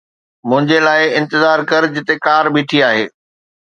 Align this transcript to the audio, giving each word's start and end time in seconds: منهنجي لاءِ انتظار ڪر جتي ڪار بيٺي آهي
منهنجي 0.49 0.77
لاءِ 0.85 1.03
انتظار 1.21 1.57
ڪر 1.75 1.81
جتي 1.95 2.15
ڪار 2.25 2.43
بيٺي 2.55 2.79
آهي 2.91 3.05